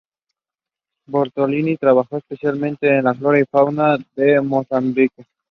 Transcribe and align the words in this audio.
Bertolini 1.05 1.77
trabajó 1.77 2.17
especialmente 2.17 2.87
en 2.89 3.03
la 3.03 3.13
flora 3.13 3.39
y 3.39 3.45
fauna 3.45 3.99
de 4.15 4.41
Mozambique. 4.41 5.23